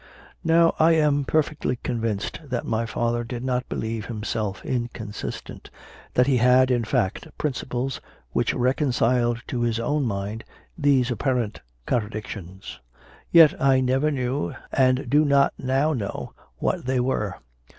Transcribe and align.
Now 0.43 0.73
I 0.79 0.93
am 0.93 1.25
perfectly 1.25 1.75
convinced 1.75 2.39
that 2.43 2.65
my 2.65 2.87
father 2.87 3.23
did 3.23 3.43
not 3.43 3.69
believe 3.69 4.07
himself 4.07 4.65
inconsistent 4.65 5.69
that 6.15 6.25
he 6.25 6.37
had, 6.37 6.71
in 6.71 6.83
fact, 6.83 7.27
principles 7.37 8.01
which 8.31 8.51
reconciled 8.55 9.43
to 9.45 9.61
his 9.61 9.79
own 9.79 10.05
mind 10.05 10.43
these 10.75 11.11
apparent 11.11 11.61
contradictions. 11.85 12.79
Yet 13.29 13.53
I 13.61 13.79
never 13.79 14.09
knew, 14.09 14.55
and 14.71 15.07
do 15.07 15.23
not 15.23 15.53
now 15.59 15.93
know, 15.93 16.33
what 16.55 16.85
they 16.87 16.99
were. 16.99 17.37